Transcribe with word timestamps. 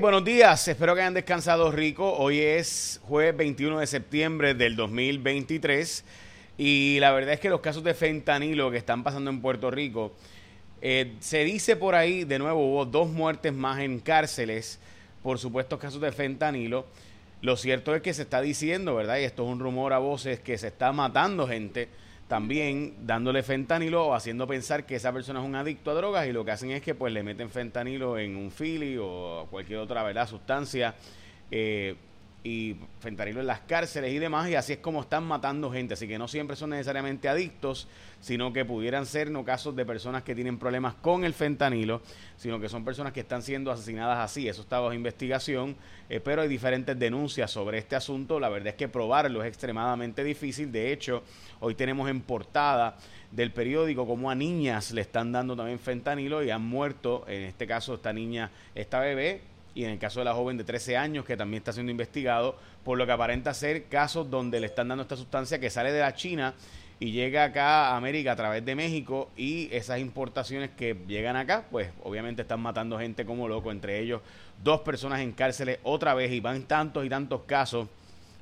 Buenos 0.00 0.24
días, 0.24 0.68
espero 0.68 0.94
que 0.94 1.00
hayan 1.00 1.14
descansado 1.14 1.72
rico. 1.72 2.12
Hoy 2.12 2.38
es 2.38 3.00
jueves 3.08 3.36
21 3.36 3.80
de 3.80 3.86
septiembre 3.88 4.54
del 4.54 4.76
2023 4.76 6.04
y 6.56 6.98
la 7.00 7.10
verdad 7.10 7.34
es 7.34 7.40
que 7.40 7.50
los 7.50 7.58
casos 7.58 7.82
de 7.82 7.94
fentanilo 7.94 8.70
que 8.70 8.76
están 8.76 9.02
pasando 9.02 9.28
en 9.28 9.42
Puerto 9.42 9.72
Rico, 9.72 10.12
eh, 10.82 11.16
se 11.18 11.42
dice 11.42 11.74
por 11.74 11.96
ahí, 11.96 12.22
de 12.22 12.38
nuevo, 12.38 12.64
hubo 12.64 12.84
dos 12.86 13.08
muertes 13.08 13.52
más 13.52 13.80
en 13.80 13.98
cárceles 13.98 14.78
por 15.20 15.40
supuestos 15.40 15.80
casos 15.80 16.00
de 16.00 16.12
fentanilo. 16.12 16.86
Lo 17.42 17.56
cierto 17.56 17.92
es 17.96 18.00
que 18.00 18.14
se 18.14 18.22
está 18.22 18.40
diciendo, 18.40 18.94
¿verdad? 18.94 19.18
Y 19.18 19.24
esto 19.24 19.42
es 19.42 19.48
un 19.50 19.58
rumor 19.58 19.92
a 19.92 19.98
voces 19.98 20.38
que 20.38 20.58
se 20.58 20.68
está 20.68 20.92
matando 20.92 21.48
gente 21.48 21.88
también 22.28 22.94
dándole 23.06 23.42
fentanilo 23.42 24.06
o 24.06 24.14
haciendo 24.14 24.46
pensar 24.46 24.84
que 24.84 24.96
esa 24.96 25.12
persona 25.12 25.40
es 25.40 25.46
un 25.46 25.56
adicto 25.56 25.90
a 25.90 25.94
drogas 25.94 26.26
y 26.26 26.32
lo 26.32 26.44
que 26.44 26.50
hacen 26.50 26.70
es 26.70 26.82
que 26.82 26.94
pues 26.94 27.12
le 27.12 27.22
meten 27.22 27.48
fentanilo 27.48 28.18
en 28.18 28.36
un 28.36 28.50
fili 28.50 28.98
o 29.00 29.48
cualquier 29.50 29.78
otra 29.78 30.02
verdad 30.02 30.28
sustancia 30.28 30.94
eh, 31.50 31.96
y 32.48 32.76
fentanilo 33.00 33.40
en 33.40 33.46
las 33.46 33.60
cárceles 33.60 34.12
y 34.12 34.18
demás, 34.18 34.48
y 34.48 34.54
así 34.54 34.72
es 34.72 34.78
como 34.78 35.02
están 35.02 35.24
matando 35.24 35.70
gente. 35.70 35.94
Así 35.94 36.08
que 36.08 36.18
no 36.18 36.28
siempre 36.28 36.56
son 36.56 36.70
necesariamente 36.70 37.28
adictos, 37.28 37.88
sino 38.20 38.52
que 38.52 38.64
pudieran 38.64 39.04
ser 39.04 39.30
no 39.30 39.44
casos 39.44 39.76
de 39.76 39.84
personas 39.84 40.22
que 40.22 40.34
tienen 40.34 40.58
problemas 40.58 40.94
con 40.94 41.24
el 41.24 41.34
fentanilo, 41.34 42.00
sino 42.38 42.58
que 42.58 42.68
son 42.70 42.84
personas 42.84 43.12
que 43.12 43.20
están 43.20 43.42
siendo 43.42 43.70
asesinadas 43.70 44.18
así. 44.18 44.48
Eso 44.48 44.62
está 44.62 44.80
bajo 44.80 44.94
investigación, 44.94 45.76
eh, 46.08 46.20
pero 46.20 46.40
hay 46.40 46.48
diferentes 46.48 46.98
denuncias 46.98 47.50
sobre 47.50 47.78
este 47.78 47.96
asunto. 47.96 48.40
La 48.40 48.48
verdad 48.48 48.68
es 48.68 48.74
que 48.74 48.88
probarlo 48.88 49.42
es 49.42 49.48
extremadamente 49.48 50.24
difícil. 50.24 50.72
De 50.72 50.90
hecho, 50.90 51.22
hoy 51.60 51.74
tenemos 51.74 52.08
en 52.08 52.22
portada 52.22 52.96
del 53.30 53.52
periódico 53.52 54.06
como 54.06 54.30
a 54.30 54.34
niñas 54.34 54.90
le 54.92 55.02
están 55.02 55.32
dando 55.32 55.54
también 55.54 55.78
fentanilo 55.78 56.42
y 56.42 56.48
han 56.48 56.62
muerto, 56.62 57.24
en 57.28 57.42
este 57.42 57.66
caso 57.66 57.94
esta 57.94 58.10
niña, 58.10 58.50
esta 58.74 59.00
bebé, 59.00 59.42
y 59.74 59.84
en 59.84 59.90
el 59.90 59.98
caso 59.98 60.20
de 60.20 60.24
la 60.24 60.34
joven 60.34 60.56
de 60.56 60.64
13 60.64 60.96
años 60.96 61.24
que 61.24 61.36
también 61.36 61.60
está 61.60 61.72
siendo 61.72 61.90
investigado 61.90 62.56
por 62.84 62.98
lo 62.98 63.06
que 63.06 63.12
aparenta 63.12 63.54
ser 63.54 63.84
casos 63.84 64.30
donde 64.30 64.60
le 64.60 64.66
están 64.66 64.88
dando 64.88 65.02
esta 65.02 65.16
sustancia 65.16 65.58
que 65.58 65.70
sale 65.70 65.92
de 65.92 66.00
la 66.00 66.14
China 66.14 66.54
y 67.00 67.12
llega 67.12 67.44
acá 67.44 67.90
a 67.90 67.96
América 67.96 68.32
a 68.32 68.36
través 68.36 68.64
de 68.64 68.74
México 68.74 69.30
y 69.36 69.68
esas 69.72 70.00
importaciones 70.00 70.70
que 70.70 70.96
llegan 71.06 71.36
acá, 71.36 71.64
pues 71.70 71.90
obviamente 72.02 72.42
están 72.42 72.60
matando 72.60 72.98
gente 72.98 73.24
como 73.24 73.46
loco, 73.46 73.70
entre 73.70 74.00
ellos 74.00 74.20
dos 74.64 74.80
personas 74.80 75.20
en 75.20 75.32
cárceles 75.32 75.78
otra 75.84 76.14
vez 76.14 76.32
y 76.32 76.40
van 76.40 76.62
tantos 76.62 77.06
y 77.06 77.08
tantos 77.08 77.42
casos 77.42 77.86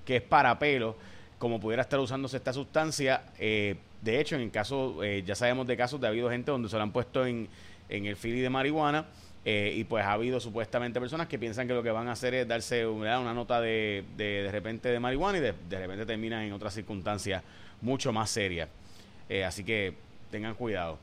que 0.07 0.17
es 0.17 0.23
para 0.23 0.59
pelo 0.59 0.97
como 1.39 1.61
pudiera 1.61 1.83
estar 1.83 2.01
usándose 2.01 2.39
esta 2.39 2.53
sustancia. 2.55 3.25
Eh, 3.39 3.77
de 4.01 4.21
hecho, 4.21 4.37
en 4.37 4.43
el 4.43 4.51
caso, 4.51 5.03
eh, 5.03 5.23
ya 5.27 5.35
sabemos 5.35 5.67
de 5.67 5.77
casos 5.77 6.01
de 6.01 6.07
ha 6.07 6.11
habido 6.11 6.31
gente 6.31 6.51
donde 6.51 6.71
se 6.71 6.77
lo 6.77 6.83
han 6.83 6.93
puesto 6.93 7.27
en, 7.27 7.49
en 7.91 8.07
el 8.07 8.17
fili 8.17 8.41
de 8.41 8.49
marihuana 8.49 9.07
eh, 9.49 9.73
y 9.77 9.85
pues 9.85 10.05
ha 10.05 10.11
habido 10.11 10.41
supuestamente 10.41 10.99
personas 10.99 11.29
que 11.29 11.39
piensan 11.39 11.69
que 11.69 11.73
lo 11.73 11.81
que 11.81 11.93
van 11.93 12.09
a 12.09 12.13
hacer 12.13 12.35
es 12.35 12.49
darse 12.49 12.85
una 12.85 13.33
nota 13.33 13.61
de, 13.61 14.03
de, 14.17 14.43
de 14.43 14.51
repente 14.51 14.89
de 14.89 14.99
marihuana 14.99 15.39
y 15.39 15.41
de, 15.41 15.55
de, 15.69 15.79
repente 15.79 16.05
terminan 16.05 16.43
en 16.43 16.53
otras 16.53 16.75
circunstancias 16.75 17.45
mucho 17.81 18.13
más 18.13 18.29
serias. 18.29 18.69
Eh, 19.29 19.45
así 19.45 19.63
que 19.63 19.95
tengan 20.33 20.57
cuidado. 20.57 20.99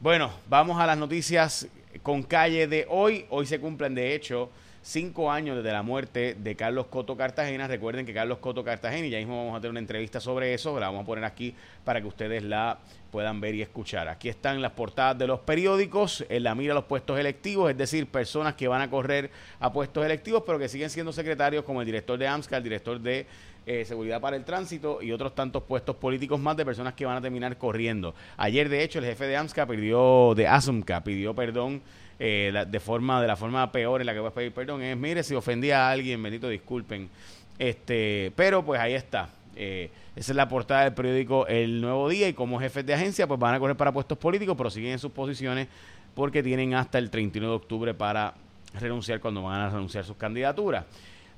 Bueno, 0.00 0.32
vamos 0.48 0.80
a 0.80 0.86
las 0.86 0.98
noticias 0.98 1.68
con 2.02 2.24
calle 2.24 2.66
de 2.66 2.84
hoy. 2.88 3.26
Hoy 3.30 3.46
se 3.46 3.60
cumplen, 3.60 3.94
de 3.94 4.12
hecho, 4.12 4.50
cinco 4.84 5.32
años 5.32 5.56
desde 5.56 5.72
la 5.72 5.82
muerte 5.82 6.36
de 6.38 6.54
Carlos 6.56 6.86
Coto 6.86 7.16
Cartagena. 7.16 7.66
Recuerden 7.66 8.04
que 8.04 8.12
Carlos 8.12 8.38
Coto 8.38 8.62
Cartagena, 8.62 9.06
y 9.06 9.10
ya 9.10 9.18
mismo 9.18 9.38
vamos 9.38 9.56
a 9.56 9.60
tener 9.60 9.70
una 9.70 9.80
entrevista 9.80 10.20
sobre 10.20 10.52
eso, 10.52 10.78
la 10.78 10.88
vamos 10.88 11.04
a 11.04 11.06
poner 11.06 11.24
aquí 11.24 11.54
para 11.84 12.02
que 12.02 12.06
ustedes 12.06 12.42
la 12.42 12.78
puedan 13.10 13.40
ver 13.40 13.54
y 13.54 13.62
escuchar. 13.62 14.08
Aquí 14.08 14.28
están 14.28 14.60
las 14.60 14.72
portadas 14.72 15.16
de 15.16 15.26
los 15.26 15.40
periódicos, 15.40 16.24
en 16.28 16.42
la 16.42 16.54
mira 16.54 16.74
los 16.74 16.84
puestos 16.84 17.18
electivos, 17.18 17.70
es 17.70 17.78
decir, 17.78 18.06
personas 18.06 18.54
que 18.54 18.68
van 18.68 18.82
a 18.82 18.90
correr 18.90 19.30
a 19.58 19.72
puestos 19.72 20.04
electivos, 20.04 20.42
pero 20.46 20.58
que 20.58 20.68
siguen 20.68 20.90
siendo 20.90 21.12
secretarios, 21.12 21.64
como 21.64 21.80
el 21.80 21.86
director 21.86 22.18
de 22.18 22.28
AMSCA, 22.28 22.58
el 22.58 22.62
director 22.62 23.00
de 23.00 23.26
eh, 23.66 23.86
Seguridad 23.86 24.20
para 24.20 24.36
el 24.36 24.44
Tránsito 24.44 25.00
y 25.00 25.12
otros 25.12 25.34
tantos 25.34 25.62
puestos 25.62 25.96
políticos 25.96 26.38
más 26.38 26.58
de 26.58 26.66
personas 26.66 26.92
que 26.92 27.06
van 27.06 27.16
a 27.16 27.22
terminar 27.22 27.56
corriendo. 27.56 28.14
Ayer, 28.36 28.68
de 28.68 28.82
hecho, 28.82 28.98
el 28.98 29.06
jefe 29.06 29.26
de 29.26 29.38
AMSCA 29.38 29.66
pidió, 29.66 30.34
de 30.34 30.46
ASUMCA, 30.46 31.02
pidió 31.02 31.34
perdón. 31.34 31.80
Eh, 32.18 32.64
de 32.68 32.80
forma 32.80 33.20
de 33.20 33.26
la 33.26 33.34
forma 33.34 33.72
peor 33.72 34.00
en 34.00 34.06
la 34.06 34.14
que 34.14 34.20
voy 34.20 34.28
a 34.28 34.32
pedir 34.32 34.52
perdón 34.52 34.82
es 34.82 34.96
mire 34.96 35.24
si 35.24 35.34
ofendía 35.34 35.88
a 35.88 35.90
alguien 35.90 36.22
bendito 36.22 36.48
disculpen 36.48 37.10
este 37.58 38.32
pero 38.36 38.64
pues 38.64 38.80
ahí 38.80 38.94
está 38.94 39.30
eh, 39.56 39.90
esa 40.16 40.32
es 40.32 40.36
la 40.36 40.48
portada 40.48 40.84
del 40.84 40.94
periódico 40.94 41.46
El 41.46 41.80
Nuevo 41.80 42.08
Día 42.08 42.28
y 42.28 42.34
como 42.34 42.60
jefes 42.60 42.86
de 42.86 42.94
agencia 42.94 43.26
pues 43.26 43.38
van 43.38 43.54
a 43.54 43.58
correr 43.58 43.76
para 43.76 43.92
puestos 43.92 44.18
políticos, 44.18 44.54
pero 44.56 44.70
siguen 44.70 44.92
en 44.92 44.98
sus 44.98 45.12
posiciones 45.12 45.68
porque 46.14 46.42
tienen 46.42 46.74
hasta 46.74 46.98
el 46.98 47.10
31 47.10 47.48
de 47.48 47.54
octubre 47.54 47.94
para 47.94 48.34
renunciar 48.78 49.20
cuando 49.20 49.42
van 49.42 49.60
a 49.60 49.70
renunciar 49.70 50.04
sus 50.04 50.16
candidaturas. 50.16 50.84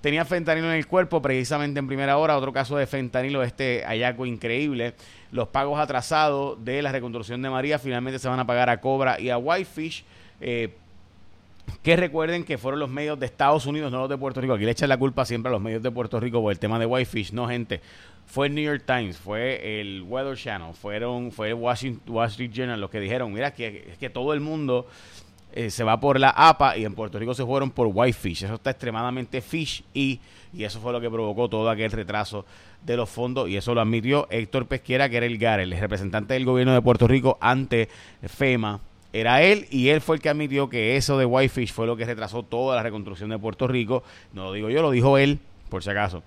Tenía 0.01 0.25
fentanilo 0.25 0.69
en 0.69 0.75
el 0.75 0.87
cuerpo 0.87 1.23
precisamente 1.23 1.81
en 1.81 1.87
primera 1.87 2.19
hora, 2.19 2.37
otro 2.37 2.53
caso 2.53 2.77
de 2.77 2.87
fentanilo, 2.87 3.43
este 3.43 3.83
hallazgo 3.87 4.27
increíble. 4.27 4.95
Los 5.33 5.49
pagos 5.49 5.81
atrasados 5.81 6.63
de 6.63 6.83
la 6.83 6.93
reconstrucción 6.93 7.41
de 7.43 7.51
María 7.51 7.79
finalmente 7.79 8.19
se 8.19 8.29
van 8.29 8.39
a 8.39 8.47
pagar 8.47 8.69
a 8.69 8.81
Cobra 8.81 9.19
y 9.19 9.31
a 9.31 9.39
Whitefish. 9.39 10.05
Eh, 10.41 10.75
que 11.83 11.97
recuerden 11.97 12.45
que 12.45 12.59
fueron 12.59 12.81
los 12.81 12.91
medios 12.91 13.19
de 13.19 13.27
Estados 13.27 13.67
Unidos, 13.67 13.91
no 13.91 14.01
los 14.01 14.09
de 14.09 14.19
Puerto 14.19 14.41
Rico. 14.41 14.55
Aquí 14.55 14.65
le 14.65 14.71
echan 14.71 14.89
la 14.89 14.97
culpa 14.97 15.25
siempre 15.25 15.51
a 15.51 15.53
los 15.53 15.61
medios 15.61 15.83
de 15.83 15.91
Puerto 15.91 16.19
Rico 16.21 16.41
por 16.41 16.53
el 16.53 16.59
tema 16.59 16.79
de 16.79 16.87
Whitefish. 16.87 17.33
No, 17.33 17.49
gente. 17.49 17.81
Fue 18.27 18.49
el 18.49 18.55
New 18.55 18.65
York 18.65 18.83
Times, 18.85 19.19
fue 19.19 19.81
el 19.81 20.03
Weather 20.03 20.37
Channel, 20.37 20.75
fueron, 20.75 21.31
fue 21.31 21.49
el 21.49 21.55
Washington, 21.55 22.13
Washington 22.13 22.53
Journal 22.53 22.81
los 22.81 22.91
que 22.91 22.99
dijeron, 22.99 23.33
mira, 23.33 23.55
que, 23.55 23.87
es 23.93 23.99
que 23.99 24.11
todo 24.11 24.33
el 24.33 24.41
mundo 24.41 24.89
eh, 25.53 25.71
se 25.71 25.85
va 25.85 26.01
por 26.01 26.19
la 26.19 26.31
APA 26.31 26.77
y 26.77 26.85
en 26.85 26.95
Puerto 26.95 27.21
Rico 27.21 27.35
se 27.35 27.47
fueron 27.47 27.71
por 27.71 27.87
Whitefish. 27.87 28.43
Eso 28.43 28.55
está 28.55 28.71
extremadamente 28.71 29.41
fish 29.41 29.85
y, 29.95 30.19
y 30.53 30.65
eso 30.65 30.81
fue 30.81 30.93
lo 30.93 31.01
que 31.01 31.09
provocó 31.09 31.49
todo 31.49 31.71
aquel 31.71 31.93
retraso 31.93 32.45
de 32.85 32.97
los 32.97 33.09
fondos 33.09 33.49
y 33.49 33.57
eso 33.57 33.75
lo 33.75 33.81
admitió 33.81 34.27
Héctor 34.29 34.67
Pesquera, 34.67 35.09
que 35.09 35.19
era 35.19 35.27
el 35.27 35.39
GAR, 35.39 35.61
el 35.61 35.71
representante 35.79 36.35
del 36.35 36.45
gobierno 36.45 36.75
de 36.75 36.83
Puerto 36.83 37.07
Rico 37.07 37.39
ante 37.41 37.89
FEMA 38.27 38.81
era 39.21 39.43
él 39.43 39.67
y 39.71 39.89
él 39.89 40.01
fue 40.01 40.17
el 40.17 40.23
que 40.23 40.29
admitió 40.29 40.69
que 40.69 40.97
eso 40.97 41.19
de 41.19 41.25
Whitefish 41.25 41.73
fue 41.73 41.87
lo 41.87 41.97
que 41.97 42.05
retrasó 42.05 42.43
toda 42.43 42.77
la 42.77 42.83
reconstrucción 42.83 43.31
de 43.31 43.39
Puerto 43.39 43.67
Rico. 43.67 44.03
No 44.33 44.45
lo 44.45 44.53
digo 44.53 44.71
yo, 44.71 44.83
lo 44.83 44.91
dijo 44.91 45.19
él, 45.19 45.39
por 45.69 45.83
si 45.83 45.91
acaso. 45.91 46.23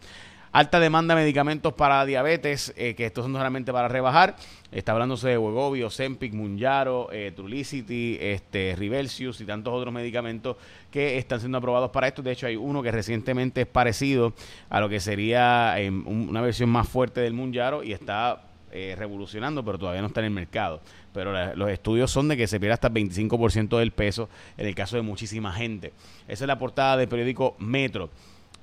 Alta 0.52 0.80
demanda 0.80 1.14
de 1.14 1.22
medicamentos 1.22 1.74
para 1.74 2.04
diabetes, 2.06 2.74
eh, 2.76 2.96
que 2.96 3.06
estos 3.06 3.24
son 3.24 3.34
solamente 3.34 3.72
para 3.72 3.88
rebajar. 3.88 4.36
Está 4.72 4.94
hablándose 4.94 5.30
de 5.30 5.38
Wegovy, 5.38 5.84
Ozempic, 5.84 6.34
Munyaro, 6.34 7.10
eh, 7.12 7.32
Trulicity, 7.36 8.18
este, 8.20 8.76
Rivelsius 8.76 9.40
y 9.42 9.46
tantos 9.46 9.72
otros 9.72 9.94
medicamentos 9.94 10.58
que 10.90 11.20
están 11.20 11.40
siendo 11.40 11.60
aprobados 11.60 11.92
para 11.92 12.08
esto. 12.08 12.24
De 12.24 12.32
hecho, 12.32 12.48
hay 12.48 12.56
uno 12.56 12.82
que 12.82 12.92
recientemente 12.92 13.62
es 13.62 13.68
parecido 13.68 14.34
a 14.72 14.80
lo 14.80 14.90
que 14.90 15.00
sería 15.00 15.80
em, 15.80 16.08
una 16.08 16.42
versión 16.42 16.72
más 16.72 16.90
fuerte 16.90 17.22
del 17.22 17.34
Munyaro 17.34 17.84
y 17.84 17.94
está 17.94 18.42
eh, 18.72 18.96
revolucionando, 18.96 19.66
pero 19.66 19.80
todavía 19.80 20.02
no 20.02 20.08
está 20.08 20.20
en 20.20 20.28
el 20.28 20.32
mercado. 20.32 20.82
Pero 21.20 21.54
los 21.54 21.70
estudios 21.70 22.10
son 22.10 22.30
de 22.30 22.38
que 22.38 22.48
se 22.48 22.62
pierde 22.62 22.76
hasta 22.76 22.88
el 22.88 22.94
25% 22.94 23.78
del 23.78 23.92
peso 23.92 24.30
en 24.58 24.68
el 24.68 24.74
caso 24.74 24.96
de 24.96 25.02
muchísima 25.02 25.52
gente. 25.52 25.92
Esa 26.30 26.46
es 26.46 26.48
la 26.48 26.58
portada 26.58 26.96
del 26.96 27.10
periódico 27.10 27.58
Metro. 27.60 28.10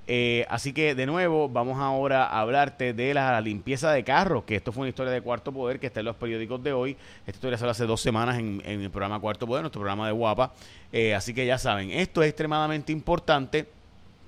Eh, 0.06 0.46
así 0.48 0.72
que 0.72 0.94
de 0.94 1.04
nuevo 1.04 1.50
vamos 1.50 1.78
ahora 1.78 2.24
a 2.24 2.40
hablarte 2.40 2.94
de 2.94 3.12
la 3.12 3.38
limpieza 3.42 3.92
de 3.92 4.04
carros, 4.04 4.44
que 4.44 4.56
esto 4.56 4.72
fue 4.72 4.82
una 4.82 4.88
historia 4.88 5.12
de 5.12 5.20
Cuarto 5.20 5.52
Poder 5.52 5.78
que 5.78 5.88
está 5.88 6.00
en 6.00 6.06
los 6.06 6.16
periódicos 6.16 6.62
de 6.62 6.72
hoy. 6.72 6.96
Esta 7.26 7.32
historia 7.32 7.58
salió 7.58 7.72
hace 7.72 7.84
dos 7.84 8.00
semanas 8.00 8.38
en, 8.38 8.62
el 8.64 8.88
programa 8.88 9.20
Cuarto 9.20 9.46
Poder, 9.46 9.60
nuestro 9.60 9.82
programa 9.82 10.06
de 10.06 10.14
Guapa. 10.14 10.54
Eh, 10.92 11.14
así 11.14 11.34
que 11.34 11.44
ya 11.44 11.58
saben, 11.58 11.90
esto 11.90 12.22
es 12.22 12.30
extremadamente 12.30 12.90
importante 12.90 13.66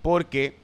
porque 0.02 0.54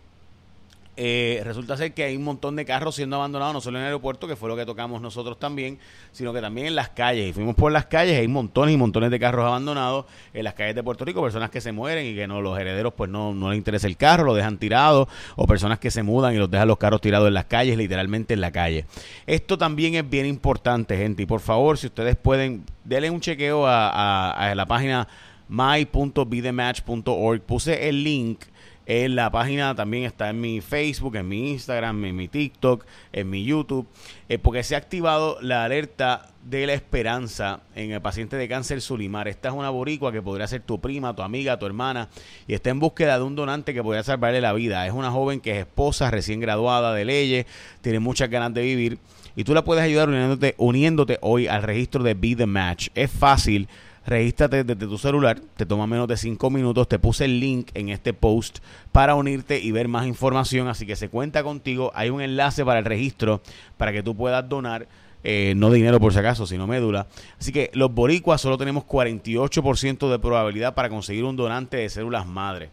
eh, 0.96 1.40
resulta 1.44 1.76
ser 1.76 1.92
que 1.92 2.04
hay 2.04 2.16
un 2.16 2.22
montón 2.22 2.54
de 2.54 2.64
carros 2.64 2.94
siendo 2.94 3.16
abandonados, 3.16 3.52
no 3.52 3.60
solo 3.60 3.78
en 3.78 3.82
el 3.82 3.86
aeropuerto, 3.86 4.28
que 4.28 4.36
fue 4.36 4.48
lo 4.48 4.56
que 4.56 4.64
tocamos 4.64 5.00
nosotros 5.00 5.38
también, 5.38 5.78
sino 6.12 6.32
que 6.32 6.40
también 6.40 6.68
en 6.68 6.76
las 6.76 6.90
calles. 6.90 7.30
Y 7.30 7.32
fuimos 7.32 7.56
por 7.56 7.72
las 7.72 7.86
calles, 7.86 8.18
hay 8.18 8.28
montones 8.28 8.74
y 8.74 8.78
montones 8.78 9.10
de 9.10 9.18
carros 9.18 9.44
abandonados 9.44 10.04
en 10.32 10.44
las 10.44 10.54
calles 10.54 10.74
de 10.74 10.82
Puerto 10.82 11.04
Rico, 11.04 11.20
personas 11.20 11.50
que 11.50 11.60
se 11.60 11.72
mueren 11.72 12.06
y 12.06 12.14
que 12.14 12.26
no 12.26 12.40
los 12.40 12.58
herederos 12.58 12.94
pues 12.94 13.10
no, 13.10 13.34
no 13.34 13.50
les 13.50 13.58
interesa 13.58 13.86
el 13.86 13.96
carro, 13.96 14.24
lo 14.24 14.34
dejan 14.34 14.58
tirado, 14.58 15.08
o 15.36 15.46
personas 15.46 15.78
que 15.78 15.90
se 15.90 16.02
mudan 16.02 16.34
y 16.34 16.38
los 16.38 16.50
dejan 16.50 16.68
los 16.68 16.78
carros 16.78 17.00
tirados 17.00 17.26
en 17.28 17.34
las 17.34 17.46
calles, 17.46 17.76
literalmente 17.76 18.34
en 18.34 18.40
la 18.40 18.52
calle. 18.52 18.84
Esto 19.26 19.58
también 19.58 19.94
es 19.96 20.08
bien 20.08 20.26
importante, 20.26 20.96
gente, 20.96 21.24
y 21.24 21.26
por 21.26 21.40
favor, 21.40 21.76
si 21.76 21.88
ustedes 21.88 22.14
pueden, 22.16 22.64
denle 22.84 23.10
un 23.10 23.20
chequeo 23.20 23.66
a, 23.66 24.30
a 24.30 24.54
la 24.54 24.66
página 24.66 25.08
my.bethematch.org. 25.48 27.40
Puse 27.42 27.88
el 27.88 28.04
link 28.04 28.40
en 28.86 29.16
la 29.16 29.30
página 29.30 29.74
también 29.74 30.04
está 30.04 30.30
en 30.30 30.40
mi 30.40 30.60
Facebook, 30.60 31.16
en 31.16 31.28
mi 31.28 31.52
Instagram, 31.52 32.04
en 32.04 32.16
mi 32.16 32.28
TikTok, 32.28 32.84
en 33.12 33.30
mi 33.30 33.44
YouTube, 33.44 33.86
eh, 34.28 34.38
porque 34.38 34.62
se 34.62 34.74
ha 34.74 34.78
activado 34.78 35.38
la 35.40 35.64
alerta 35.64 36.28
de 36.44 36.66
la 36.66 36.74
esperanza 36.74 37.60
en 37.74 37.92
el 37.92 38.02
paciente 38.02 38.36
de 38.36 38.48
cáncer 38.48 38.82
Sulimar. 38.82 39.28
Esta 39.28 39.48
es 39.48 39.54
una 39.54 39.70
boricua 39.70 40.12
que 40.12 40.20
podría 40.20 40.46
ser 40.46 40.60
tu 40.60 40.80
prima, 40.80 41.16
tu 41.16 41.22
amiga, 41.22 41.58
tu 41.58 41.66
hermana, 41.66 42.08
y 42.46 42.54
está 42.54 42.70
en 42.70 42.80
búsqueda 42.80 43.16
de 43.16 43.24
un 43.24 43.34
donante 43.34 43.72
que 43.72 43.82
podría 43.82 44.02
salvarle 44.02 44.40
la 44.40 44.52
vida. 44.52 44.86
Es 44.86 44.92
una 44.92 45.10
joven 45.10 45.40
que 45.40 45.52
es 45.52 45.58
esposa, 45.58 46.10
recién 46.10 46.40
graduada 46.40 46.92
de 46.92 47.04
leyes, 47.04 47.46
tiene 47.80 48.00
muchas 48.00 48.28
ganas 48.28 48.52
de 48.52 48.62
vivir, 48.62 48.98
y 49.36 49.44
tú 49.44 49.54
la 49.54 49.64
puedes 49.64 49.82
ayudar 49.82 50.08
uniéndote, 50.08 50.54
uniéndote 50.58 51.18
hoy 51.20 51.46
al 51.48 51.62
registro 51.62 52.02
de 52.02 52.14
Be 52.14 52.36
The 52.36 52.46
Match. 52.46 52.88
Es 52.94 53.10
fácil 53.10 53.68
regístrate 54.06 54.64
desde 54.64 54.86
tu 54.86 54.98
celular, 54.98 55.40
te 55.56 55.66
toma 55.66 55.86
menos 55.86 56.08
de 56.08 56.16
5 56.16 56.50
minutos, 56.50 56.88
te 56.88 56.98
puse 56.98 57.24
el 57.24 57.40
link 57.40 57.70
en 57.74 57.88
este 57.88 58.12
post 58.12 58.58
para 58.92 59.14
unirte 59.14 59.58
y 59.58 59.72
ver 59.72 59.88
más 59.88 60.06
información, 60.06 60.68
así 60.68 60.86
que 60.86 60.96
se 60.96 61.08
cuenta 61.08 61.42
contigo, 61.42 61.90
hay 61.94 62.10
un 62.10 62.20
enlace 62.20 62.64
para 62.64 62.78
el 62.80 62.84
registro 62.84 63.40
para 63.76 63.92
que 63.92 64.02
tú 64.02 64.14
puedas 64.16 64.48
donar. 64.48 64.86
Eh, 65.26 65.54
no 65.56 65.70
dinero 65.70 65.98
por 65.98 66.12
si 66.12 66.18
acaso, 66.18 66.46
sino 66.46 66.66
médula. 66.66 67.06
Así 67.40 67.50
que 67.50 67.70
los 67.72 67.94
boricuas 67.94 68.42
solo 68.42 68.58
tenemos 68.58 68.84
48% 68.84 70.10
de 70.10 70.18
probabilidad 70.18 70.74
para 70.74 70.90
conseguir 70.90 71.24
un 71.24 71.34
donante 71.34 71.78
de 71.78 71.88
células 71.88 72.26
madre. 72.26 72.68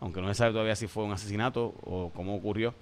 aunque 0.00 0.20
no 0.20 0.28
se 0.28 0.34
sabe 0.34 0.52
todavía 0.52 0.76
si 0.76 0.86
fue 0.86 1.04
un 1.04 1.12
asesinato 1.12 1.74
o 1.82 2.10
cómo 2.14 2.34
ocurrió, 2.34 2.74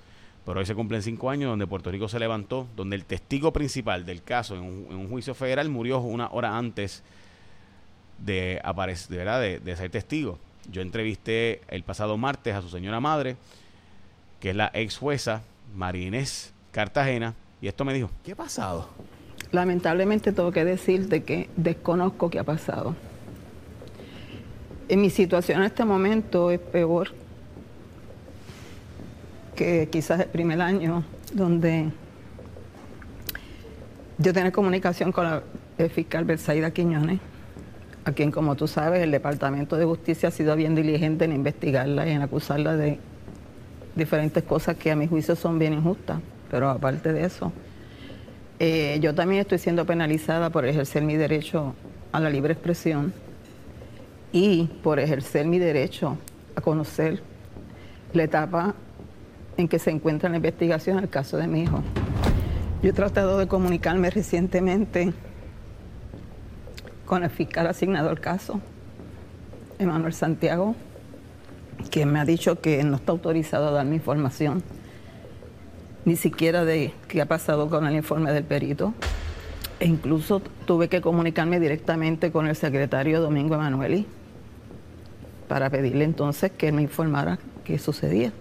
pero 0.47 0.61
hoy 0.61 0.67
se 0.67 0.75
cumplen 0.75 1.03
cinco 1.03 1.29
años 1.29 1.51
donde 1.51 1.67
Puerto 1.67 1.91
Rico 1.91 2.09
se 2.09 2.19
levantó, 2.19 2.69
donde 2.77 2.97
el 2.97 3.05
testigo 3.05 3.53
principal 3.53 4.07
del 4.07 4.23
caso 4.23 4.55
en 4.55 4.63
un, 4.63 5.09
juicio 5.09 5.35
federal 5.35 5.69
murió 5.69 5.99
una 5.99 6.29
hora 6.31 6.57
antes 6.57 7.03
de 8.19 8.61
aparecer, 8.63 9.29
de, 9.29 9.59
de 9.59 9.77
ser 9.77 9.91
testigo. 9.91 10.39
Yo 10.71 10.83
entrevisté 10.83 11.63
el 11.69 11.83
pasado 11.83 12.17
martes 12.17 12.55
a 12.55 12.63
su 12.63 12.69
señora 12.69 13.01
madre, 13.01 13.37
que 14.41 14.51
es 14.51 14.57
la 14.57 14.71
ex 14.73 14.97
jueza 14.97 15.43
María 15.75 16.07
Inés 16.07 16.53
Cartagena, 16.73 17.35
y 17.61 17.69
esto 17.69 17.85
me 17.85 17.93
dijo, 17.95 18.11
¿qué 18.25 18.33
ha 18.33 18.37
pasado? 18.37 18.89
Lamentablemente 19.53 20.33
tengo 20.33 20.53
que 20.53 20.65
decirte 20.65 21.23
que 21.23 21.49
desconozco 21.57 22.29
qué 22.31 22.39
ha 22.39 22.45
pasado. 22.45 22.95
En 24.89 25.01
mi 25.01 25.11
situación 25.11 25.61
en 25.61 25.67
este 25.67 25.85
momento 25.85 26.51
es 26.51 26.59
peor 26.59 27.11
que 29.55 29.89
quizás 29.91 30.21
el 30.21 30.29
primer 30.29 30.61
año 30.61 31.05
donde 31.33 31.91
yo 34.19 34.33
tenía 34.33 34.53
comunicación 34.53 35.13
con 35.13 35.25
la 35.25 35.43
fiscal 35.93 36.25
Bersaida 36.25 36.71
Quiñones, 36.71 37.21
a 38.05 38.13
quien 38.13 38.31
como 38.31 38.57
tú 38.57 38.67
sabes 38.67 39.03
el 39.03 39.11
Departamento 39.11 39.77
de 39.77 39.85
Justicia 39.85 40.29
ha 40.29 40.33
sido 40.33 40.57
bien 40.57 40.75
diligente 40.75 41.25
en 41.25 41.33
investigarla 41.33 42.07
y 42.07 42.13
en 42.13 42.23
acusarla 42.23 42.77
de 42.77 42.99
diferentes 43.95 44.43
cosas 44.45 44.77
que 44.77 44.91
a 44.91 44.97
mi 44.97 45.07
juicio 45.07 45.37
son 45.37 45.59
bien 45.59 45.73
injustas. 45.75 46.21
Pero 46.51 46.71
aparte 46.71 47.13
de 47.13 47.25
eso, 47.25 47.53
eh, 48.59 48.99
yo 49.01 49.15
también 49.15 49.43
estoy 49.43 49.59
siendo 49.59 49.85
penalizada 49.87 50.51
por 50.51 50.67
ejercer 50.67 51.03
mi 51.03 51.17
derecho 51.17 51.75
a 52.13 52.21
la 52.21 52.31
libre 52.31 52.55
expresión 52.55 53.13
y 54.33 54.65
por 54.83 54.99
ejercer 54.99 55.47
mi 55.47 55.59
derecho 55.59 56.17
a 56.57 56.61
conocer 56.61 57.23
la 58.13 58.25
etapa 58.25 58.75
en 59.57 59.69
que 59.69 59.79
se 59.79 59.91
encuentra 59.91 60.29
la 60.29 60.37
investigación 60.37 60.97
del 60.97 61.09
caso 61.09 61.37
de 61.37 61.47
mi 61.47 61.63
hijo. 61.63 61.83
Yo 62.83 62.91
he 62.91 62.93
tratado 62.93 63.39
de 63.39 63.49
comunicarme 63.49 64.11
recientemente 64.11 65.13
con 67.07 67.25
el 67.25 67.31
fiscal 67.31 67.67
asignado 67.67 68.11
al 68.11 68.21
caso, 68.21 68.61
Emanuel 69.79 70.13
Santiago, 70.13 70.75
que 71.91 72.07
me 72.07 72.21
ha 72.21 72.25
dicho 72.25 72.61
que 72.61 72.83
no 72.85 72.97
está 72.97 73.13
autorizado 73.13 73.69
a 73.69 73.71
dar 73.71 73.87
mi 73.87 73.97
información 73.97 74.63
ni 76.05 76.17
siquiera 76.17 76.65
de 76.65 76.93
qué 77.09 77.21
ha 77.21 77.27
pasado 77.27 77.69
con 77.69 77.87
el 77.87 77.95
informe 77.95 78.33
del 78.33 78.45
perito. 78.45 78.95
E 79.81 79.87
incluso 79.87 80.43
tuve 80.67 80.89
que 80.89 81.01
comunicarme 81.01 81.61
directamente 81.61 82.33
con 82.33 82.49
el 82.49 82.57
secretario 82.57 83.21
Domingo 83.21 83.55
Emanueli 83.55 84.07
para 85.47 85.71
pedirle 85.71 86.03
entonces 86.05 86.51
que 86.51 86.73
me 86.73 86.83
informara 86.83 87.39
qué 87.65 87.79
sucedía. 87.79 88.33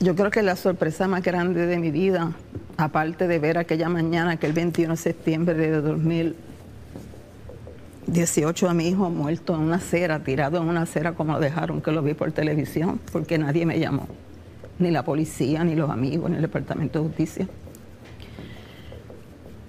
Yo 0.00 0.16
creo 0.16 0.30
que 0.30 0.42
la 0.42 0.56
sorpresa 0.56 1.06
más 1.06 1.22
grande 1.22 1.66
de 1.66 1.78
mi 1.78 1.90
vida, 1.90 2.32
aparte 2.78 3.28
de 3.28 3.38
ver 3.38 3.58
aquella 3.58 3.90
mañana, 3.90 4.30
aquel 4.32 4.54
21 4.54 4.94
de 4.94 4.96
septiembre 4.96 5.54
de 5.54 5.82
2018, 5.82 8.70
a 8.70 8.72
mi 8.72 8.88
hijo 8.88 9.10
muerto 9.10 9.54
en 9.54 9.60
una 9.60 9.76
acera, 9.76 10.20
tirado 10.20 10.56
en 10.56 10.68
una 10.68 10.80
acera 10.82 11.12
como 11.12 11.34
lo 11.34 11.40
dejaron, 11.40 11.82
que 11.82 11.92
lo 11.92 12.02
vi 12.02 12.14
por 12.14 12.32
televisión, 12.32 12.98
porque 13.12 13.36
nadie 13.36 13.66
me 13.66 13.78
llamó 13.78 14.08
ni 14.80 14.90
la 14.90 15.04
policía, 15.04 15.62
ni 15.62 15.74
los 15.76 15.90
amigos, 15.90 16.30
ni 16.30 16.36
el 16.36 16.42
Departamento 16.42 16.98
de 16.98 17.08
Justicia. 17.08 17.48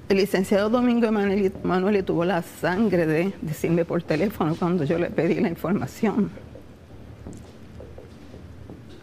El 0.10 0.18
licenciado 0.18 0.70
Domingo 0.70 1.08
Emanuel 1.08 2.04
tuvo 2.04 2.26
la 2.26 2.42
sangre 2.42 3.06
de 3.06 3.34
decirme 3.42 3.86
por 3.86 4.04
teléfono 4.04 4.56
cuando 4.56 4.84
yo 4.84 4.98
le 4.98 5.10
pedí 5.10 5.36
la 5.40 5.48
información 5.48 6.30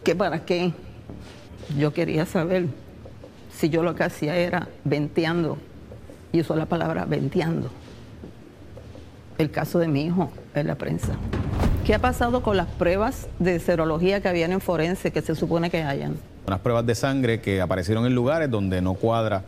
que 0.04 0.14
para 0.14 0.44
qué 0.44 0.72
yo 1.78 1.92
quería 1.92 2.24
saber 2.24 2.66
si 3.50 3.68
yo 3.68 3.82
lo 3.82 3.94
que 3.94 4.04
hacía 4.04 4.36
era 4.36 4.68
venteando, 4.84 5.58
y 6.32 6.40
usó 6.40 6.56
la 6.56 6.66
palabra 6.66 7.04
venteando, 7.04 7.70
el 9.36 9.50
caso 9.50 9.78
de 9.78 9.88
mi 9.88 10.06
hijo 10.06 10.30
en 10.54 10.66
la 10.66 10.76
prensa. 10.76 11.12
¿Qué 11.88 11.94
ha 11.94 11.98
pasado 11.98 12.42
con 12.42 12.58
las 12.58 12.66
pruebas 12.66 13.28
de 13.38 13.58
serología 13.60 14.20
que 14.20 14.28
habían 14.28 14.52
en 14.52 14.60
forense 14.60 15.10
que 15.10 15.22
se 15.22 15.34
supone 15.34 15.70
que 15.70 15.82
hayan? 15.82 16.18
Unas 16.46 16.60
pruebas 16.60 16.84
de 16.84 16.94
sangre 16.94 17.40
que 17.40 17.62
aparecieron 17.62 18.04
en 18.04 18.14
lugares 18.14 18.50
donde 18.50 18.82
no 18.82 18.92
cuadra 18.92 19.42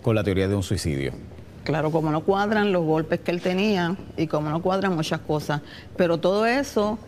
con 0.00 0.14
la 0.14 0.24
teoría 0.24 0.48
de 0.48 0.54
un 0.54 0.62
suicidio. 0.62 1.12
Claro, 1.64 1.90
como 1.90 2.10
no 2.10 2.22
cuadran 2.22 2.72
los 2.72 2.82
golpes 2.86 3.20
que 3.20 3.30
él 3.30 3.42
tenía 3.42 3.94
y 4.16 4.26
como 4.26 4.48
no 4.48 4.62
cuadran 4.62 4.96
muchas 4.96 5.20
cosas. 5.20 5.60
Pero 5.94 6.16
todo 6.16 6.46
eso 6.46 6.98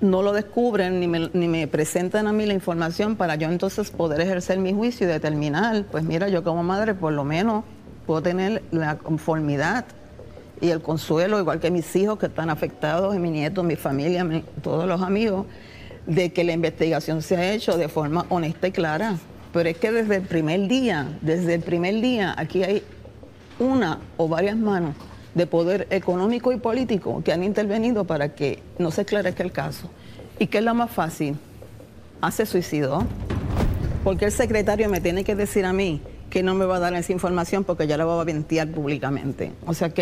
no 0.00 0.22
lo 0.22 0.32
descubren 0.32 0.98
ni 0.98 1.06
me, 1.06 1.30
ni 1.32 1.46
me, 1.46 1.68
presentan 1.68 2.26
a 2.26 2.32
mí 2.32 2.46
la 2.46 2.54
información 2.54 3.14
para 3.14 3.36
yo 3.36 3.48
entonces 3.48 3.92
poder 3.92 4.22
ejercer 4.22 4.58
mi 4.58 4.72
juicio 4.72 5.06
y 5.06 5.08
determinar, 5.08 5.84
pues 5.84 6.02
mira, 6.02 6.28
yo 6.28 6.42
como 6.42 6.64
madre 6.64 6.94
por 6.94 7.12
lo 7.12 7.22
menos 7.22 7.62
puedo 8.06 8.22
tener 8.22 8.64
la 8.72 8.98
conformidad 8.98 9.84
y 10.60 10.70
el 10.70 10.82
consuelo, 10.82 11.38
igual 11.38 11.60
que 11.60 11.70
mis 11.70 11.94
hijos 11.96 12.18
que 12.18 12.26
están 12.26 12.50
afectados, 12.50 13.16
mi 13.16 13.30
nieto, 13.30 13.62
mi 13.62 13.76
familia, 13.76 14.26
todos 14.62 14.86
los 14.86 15.00
amigos, 15.02 15.46
de 16.06 16.32
que 16.32 16.44
la 16.44 16.52
investigación 16.52 17.22
se 17.22 17.36
ha 17.36 17.52
hecho 17.52 17.76
de 17.76 17.88
forma 17.88 18.26
honesta 18.28 18.68
y 18.68 18.72
clara. 18.72 19.16
Pero 19.52 19.68
es 19.68 19.78
que 19.78 19.90
desde 19.90 20.16
el 20.16 20.22
primer 20.22 20.68
día, 20.68 21.18
desde 21.22 21.54
el 21.54 21.62
primer 21.62 22.00
día, 22.00 22.34
aquí 22.36 22.62
hay 22.62 22.82
una 23.58 23.98
o 24.16 24.28
varias 24.28 24.56
manos 24.56 24.94
de 25.34 25.46
poder 25.46 25.86
económico 25.90 26.52
y 26.52 26.56
político 26.56 27.22
que 27.24 27.32
han 27.32 27.42
intervenido 27.42 28.04
para 28.04 28.34
que 28.34 28.62
no 28.78 28.90
se 28.90 29.02
esclarezca 29.02 29.42
el 29.42 29.52
caso. 29.52 29.90
¿Y 30.38 30.46
qué 30.46 30.58
es 30.58 30.64
lo 30.64 30.74
más 30.74 30.90
fácil? 30.90 31.36
Hace 32.20 32.46
suicidio. 32.46 33.06
Porque 34.04 34.26
el 34.26 34.32
secretario 34.32 34.88
me 34.88 35.00
tiene 35.00 35.24
que 35.24 35.34
decir 35.34 35.64
a 35.64 35.72
mí 35.72 36.00
que 36.30 36.42
no 36.42 36.54
me 36.54 36.64
va 36.64 36.76
a 36.76 36.80
dar 36.80 36.94
esa 36.94 37.12
información 37.12 37.64
porque 37.64 37.86
ya 37.86 37.96
la 37.96 38.04
va 38.04 38.20
a 38.20 38.24
ventear 38.24 38.68
públicamente. 38.68 39.52
O 39.66 39.74
sea 39.74 39.90
que 39.90 39.98